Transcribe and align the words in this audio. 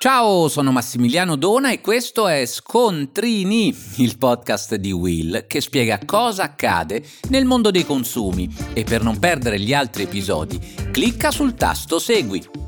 Ciao, 0.00 0.46
sono 0.46 0.70
Massimiliano 0.70 1.34
Dona 1.34 1.72
e 1.72 1.80
questo 1.80 2.28
è 2.28 2.46
Scontrini, 2.46 3.76
il 3.96 4.16
podcast 4.16 4.76
di 4.76 4.92
Will 4.92 5.48
che 5.48 5.60
spiega 5.60 5.98
cosa 6.06 6.44
accade 6.44 7.02
nel 7.30 7.44
mondo 7.44 7.72
dei 7.72 7.84
consumi 7.84 8.48
e 8.74 8.84
per 8.84 9.02
non 9.02 9.18
perdere 9.18 9.58
gli 9.58 9.74
altri 9.74 10.04
episodi 10.04 10.60
clicca 10.92 11.32
sul 11.32 11.54
tasto 11.54 11.98
Segui. 11.98 12.67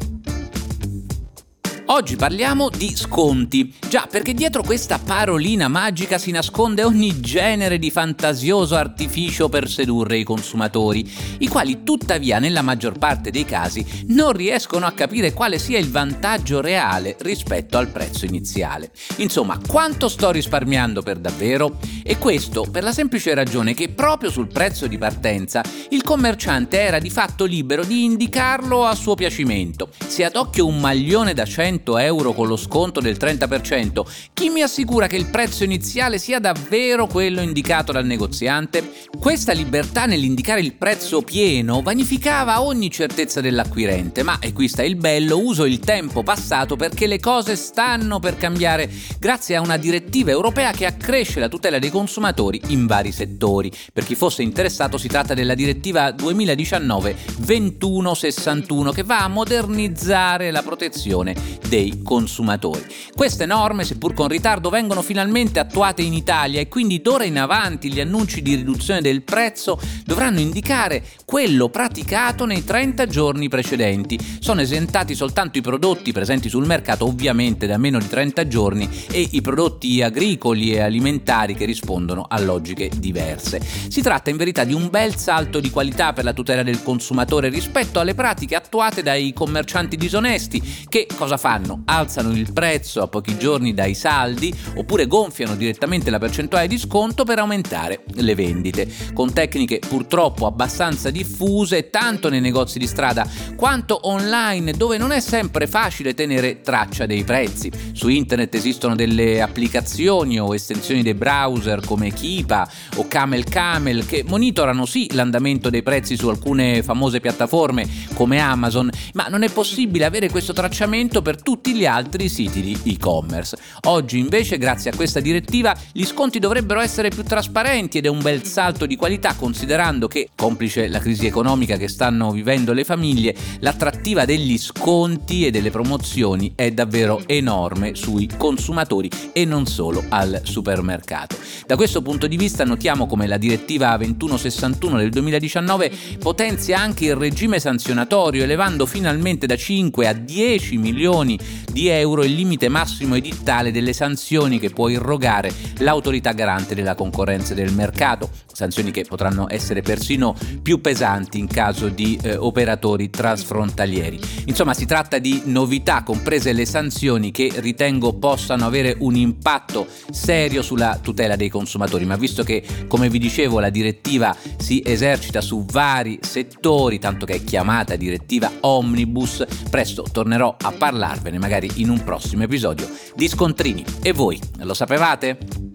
Oggi 1.92 2.14
parliamo 2.14 2.68
di 2.70 2.94
sconti. 2.94 3.74
Già, 3.88 4.06
perché 4.08 4.32
dietro 4.32 4.62
questa 4.62 5.00
parolina 5.00 5.66
magica 5.66 6.18
si 6.18 6.30
nasconde 6.30 6.84
ogni 6.84 7.20
genere 7.20 7.80
di 7.80 7.90
fantasioso 7.90 8.76
artificio 8.76 9.48
per 9.48 9.68
sedurre 9.68 10.16
i 10.16 10.22
consumatori, 10.22 11.10
i 11.38 11.48
quali 11.48 11.82
tuttavia 11.82 12.38
nella 12.38 12.62
maggior 12.62 12.96
parte 12.96 13.32
dei 13.32 13.44
casi 13.44 13.84
non 14.06 14.30
riescono 14.30 14.86
a 14.86 14.92
capire 14.92 15.32
quale 15.32 15.58
sia 15.58 15.80
il 15.80 15.90
vantaggio 15.90 16.60
reale 16.60 17.16
rispetto 17.22 17.76
al 17.76 17.88
prezzo 17.88 18.24
iniziale. 18.24 18.92
Insomma, 19.16 19.58
quanto 19.66 20.08
sto 20.08 20.30
risparmiando 20.30 21.02
per 21.02 21.18
davvero? 21.18 21.78
E 22.04 22.18
questo 22.18 22.68
per 22.70 22.84
la 22.84 22.92
semplice 22.92 23.34
ragione 23.34 23.74
che 23.74 23.88
proprio 23.88 24.30
sul 24.30 24.46
prezzo 24.46 24.86
di 24.86 24.96
partenza 24.96 25.60
il 25.88 26.04
commerciante 26.04 26.78
era 26.78 27.00
di 27.00 27.10
fatto 27.10 27.44
libero 27.44 27.84
di 27.84 28.04
indicarlo 28.04 28.84
a 28.84 28.94
suo 28.94 29.16
piacimento. 29.16 29.88
Se 30.06 30.24
ad 30.24 30.36
occhio 30.36 30.66
un 30.66 30.78
maglione 30.78 31.34
da 31.34 31.44
100 31.44 31.78
100 31.80 31.98
euro 31.98 32.32
con 32.32 32.46
lo 32.46 32.56
sconto 32.56 33.00
del 33.00 33.16
30%, 33.18 34.02
chi 34.32 34.50
mi 34.50 34.62
assicura 34.62 35.06
che 35.06 35.16
il 35.16 35.26
prezzo 35.26 35.64
iniziale 35.64 36.18
sia 36.18 36.38
davvero 36.38 37.06
quello 37.06 37.40
indicato 37.40 37.92
dal 37.92 38.04
negoziante? 38.04 38.92
Questa 39.18 39.52
libertà 39.52 40.04
nell'indicare 40.06 40.60
il 40.60 40.74
prezzo 40.74 41.22
pieno 41.22 41.80
vanificava 41.82 42.62
ogni 42.62 42.90
certezza 42.90 43.40
dell'acquirente, 43.40 44.22
ma, 44.22 44.38
e 44.38 44.52
qui 44.52 44.68
sta 44.68 44.82
il 44.82 44.96
bello, 44.96 45.38
uso 45.38 45.64
il 45.64 45.80
tempo 45.80 46.22
passato 46.22 46.76
perché 46.76 47.06
le 47.06 47.18
cose 47.18 47.56
stanno 47.56 48.18
per 48.18 48.36
cambiare 48.36 48.90
grazie 49.18 49.56
a 49.56 49.60
una 49.60 49.78
direttiva 49.78 50.30
europea 50.30 50.72
che 50.72 50.86
accresce 50.86 51.40
la 51.40 51.48
tutela 51.48 51.78
dei 51.78 51.90
consumatori 51.90 52.60
in 52.68 52.86
vari 52.86 53.12
settori. 53.12 53.70
Per 53.92 54.04
chi 54.04 54.14
fosse 54.14 54.42
interessato 54.42 54.96
si 54.98 55.08
tratta 55.08 55.32
della 55.34 55.54
direttiva 55.54 56.10
2019-2161 56.10 58.92
che 58.92 59.02
va 59.02 59.24
a 59.24 59.28
modernizzare 59.28 60.50
la 60.50 60.62
protezione 60.62 61.34
dei 61.70 62.02
consumatori. 62.02 62.84
Queste 63.14 63.46
norme, 63.46 63.84
seppur 63.84 64.12
con 64.12 64.26
ritardo, 64.26 64.70
vengono 64.70 65.02
finalmente 65.02 65.60
attuate 65.60 66.02
in 66.02 66.12
Italia 66.12 66.58
e 66.58 66.66
quindi 66.66 67.00
d'ora 67.00 67.22
in 67.22 67.38
avanti 67.38 67.92
gli 67.92 68.00
annunci 68.00 68.42
di 68.42 68.56
riduzione 68.56 69.00
del 69.00 69.22
prezzo 69.22 69.80
dovranno 70.04 70.40
indicare 70.40 71.04
quello 71.24 71.68
praticato 71.68 72.44
nei 72.44 72.64
30 72.64 73.06
giorni 73.06 73.48
precedenti. 73.48 74.18
Sono 74.40 74.60
esentati 74.60 75.14
soltanto 75.14 75.58
i 75.58 75.60
prodotti 75.60 76.10
presenti 76.10 76.48
sul 76.48 76.66
mercato, 76.66 77.04
ovviamente 77.04 77.68
da 77.68 77.78
meno 77.78 78.00
di 78.00 78.08
30 78.08 78.48
giorni, 78.48 78.88
e 79.08 79.28
i 79.30 79.40
prodotti 79.40 80.02
agricoli 80.02 80.72
e 80.72 80.80
alimentari 80.80 81.54
che 81.54 81.66
rispondono 81.66 82.26
a 82.28 82.40
logiche 82.40 82.90
diverse. 82.96 83.60
Si 83.88 84.02
tratta 84.02 84.28
in 84.28 84.36
verità 84.36 84.64
di 84.64 84.74
un 84.74 84.90
bel 84.90 85.14
salto 85.14 85.60
di 85.60 85.70
qualità 85.70 86.12
per 86.12 86.24
la 86.24 86.32
tutela 86.32 86.64
del 86.64 86.82
consumatore 86.82 87.48
rispetto 87.48 88.00
alle 88.00 88.14
pratiche 88.14 88.56
attuate 88.56 89.04
dai 89.04 89.32
commercianti 89.32 89.96
disonesti 89.96 90.78
che 90.88 91.06
cosa 91.16 91.36
fanno? 91.36 91.59
Fanno? 91.60 91.82
Alzano 91.84 92.30
il 92.30 92.52
prezzo 92.52 93.02
a 93.02 93.08
pochi 93.08 93.38
giorni 93.38 93.74
dai 93.74 93.94
saldi 93.94 94.52
oppure 94.76 95.06
gonfiano 95.06 95.54
direttamente 95.54 96.10
la 96.10 96.18
percentuale 96.18 96.66
di 96.66 96.78
sconto 96.78 97.24
per 97.24 97.38
aumentare 97.38 98.04
le 98.14 98.34
vendite, 98.34 98.88
con 99.12 99.32
tecniche 99.32 99.78
purtroppo 99.86 100.46
abbastanza 100.46 101.10
diffuse 101.10 101.90
tanto 101.90 102.28
nei 102.28 102.40
negozi 102.40 102.78
di 102.78 102.86
strada 102.86 103.28
quanto 103.56 104.08
online 104.08 104.72
dove 104.72 104.96
non 104.96 105.12
è 105.12 105.20
sempre 105.20 105.66
facile 105.66 106.14
tenere 106.14 106.60
traccia 106.62 107.06
dei 107.06 107.24
prezzi. 107.24 107.70
Su 107.92 108.08
internet 108.08 108.54
esistono 108.54 108.94
delle 108.94 109.42
applicazioni 109.42 110.40
o 110.40 110.54
estensioni 110.54 111.02
dei 111.02 111.14
browser 111.14 111.84
come 111.84 112.12
Kipa 112.12 112.68
o 112.96 113.06
Camel 113.06 113.44
Camel 113.44 114.06
che 114.06 114.24
monitorano 114.26 114.86
sì 114.86 115.08
l'andamento 115.12 115.70
dei 115.70 115.82
prezzi 115.82 116.16
su 116.16 116.28
alcune 116.28 116.82
famose 116.82 117.20
piattaforme 117.20 117.86
come 118.14 118.38
Amazon, 118.38 118.90
ma 119.14 119.26
non 119.28 119.42
è 119.42 119.50
possibile 119.50 120.04
avere 120.04 120.30
questo 120.30 120.52
tracciamento 120.52 121.22
per 121.22 121.42
tutti 121.42 121.49
gli 121.58 121.84
altri 121.84 122.28
siti 122.28 122.60
di 122.60 122.78
e-commerce. 122.84 123.56
Oggi 123.86 124.18
invece 124.18 124.58
grazie 124.58 124.90
a 124.90 124.94
questa 124.94 125.20
direttiva 125.20 125.76
gli 125.92 126.04
sconti 126.04 126.38
dovrebbero 126.38 126.80
essere 126.80 127.08
più 127.08 127.24
trasparenti 127.24 127.98
ed 127.98 128.06
è 128.06 128.08
un 128.08 128.20
bel 128.20 128.44
salto 128.44 128.86
di 128.86 128.96
qualità 128.96 129.34
considerando 129.34 130.06
che, 130.06 130.28
complice 130.34 130.88
la 130.88 130.98
crisi 130.98 131.26
economica 131.26 131.76
che 131.76 131.88
stanno 131.88 132.30
vivendo 132.30 132.72
le 132.72 132.84
famiglie, 132.84 133.34
l'attrattiva 133.60 134.24
degli 134.24 134.58
sconti 134.58 135.46
e 135.46 135.50
delle 135.50 135.70
promozioni 135.70 136.52
è 136.54 136.70
davvero 136.70 137.22
enorme 137.26 137.94
sui 137.94 138.28
consumatori 138.36 139.10
e 139.32 139.44
non 139.44 139.66
solo 139.66 140.04
al 140.08 140.42
supermercato. 140.44 141.36
Da 141.66 141.76
questo 141.76 142.02
punto 142.02 142.26
di 142.26 142.36
vista 142.36 142.64
notiamo 142.64 143.06
come 143.06 143.26
la 143.26 143.38
direttiva 143.38 143.96
2161 143.96 144.98
del 144.98 145.10
2019 145.10 145.92
potenzia 146.18 146.78
anche 146.78 147.06
il 147.06 147.16
regime 147.16 147.58
sanzionatorio 147.58 148.42
elevando 148.42 148.86
finalmente 148.86 149.46
da 149.46 149.56
5 149.56 150.06
a 150.06 150.12
10 150.12 150.76
milioni 150.76 150.88
milioni 150.90 151.38
di 151.70 151.88
euro 151.88 152.24
il 152.24 152.34
limite 152.34 152.68
massimo 152.68 153.14
edittale 153.14 153.70
delle 153.70 153.92
sanzioni 153.92 154.58
che 154.58 154.70
può 154.70 154.88
irrogare 154.88 155.52
l'autorità 155.78 156.32
garante 156.32 156.74
della 156.74 156.94
concorrenza 156.94 157.54
del 157.54 157.72
mercato, 157.72 158.30
sanzioni 158.60 158.90
che 158.90 159.04
potranno 159.08 159.46
essere 159.48 159.80
persino 159.80 160.36
più 160.62 160.82
pesanti 160.82 161.38
in 161.38 161.46
caso 161.46 161.88
di 161.88 162.18
eh, 162.22 162.36
operatori 162.36 163.08
transfrontalieri. 163.08 164.20
Insomma, 164.46 164.74
si 164.74 164.84
tratta 164.84 165.18
di 165.18 165.42
novità, 165.46 166.02
comprese 166.02 166.52
le 166.52 166.66
sanzioni 166.66 167.30
che 167.30 167.50
ritengo 167.56 168.18
possano 168.18 168.66
avere 168.66 168.96
un 168.98 169.16
impatto 169.16 169.86
serio 170.10 170.60
sulla 170.60 170.98
tutela 171.00 171.36
dei 171.36 171.48
consumatori, 171.48 172.04
ma 172.04 172.16
visto 172.16 172.42
che, 172.42 172.62
come 172.86 173.08
vi 173.08 173.18
dicevo, 173.18 173.60
la 173.60 173.70
direttiva 173.70 174.36
si 174.58 174.82
esercita 174.84 175.40
su 175.40 175.64
vari 175.64 176.18
settori, 176.20 176.98
tanto 176.98 177.24
che 177.24 177.36
è 177.36 177.44
chiamata 177.44 177.96
direttiva 177.96 178.50
omnibus, 178.60 179.42
presto 179.70 180.04
tornerò 180.12 180.54
a 180.60 180.72
parlarvene 180.72 181.38
magari 181.38 181.70
in 181.76 181.88
un 181.88 182.04
prossimo 182.04 182.42
episodio 182.42 182.88
di 183.14 183.26
Scontrini. 183.26 183.84
E 184.02 184.12
voi, 184.12 184.38
lo 184.58 184.74
sapevate? 184.74 185.69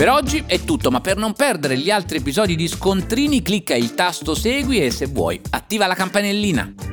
Per 0.00 0.08
oggi 0.08 0.44
è 0.46 0.60
tutto, 0.60 0.90
ma 0.90 1.02
per 1.02 1.18
non 1.18 1.34
perdere 1.34 1.76
gli 1.76 1.90
altri 1.90 2.16
episodi 2.16 2.56
di 2.56 2.66
Scontrini 2.66 3.42
clicca 3.42 3.74
il 3.74 3.92
tasto 3.92 4.34
segui 4.34 4.82
e 4.82 4.90
se 4.90 5.04
vuoi 5.04 5.38
attiva 5.50 5.86
la 5.86 5.94
campanellina. 5.94 6.89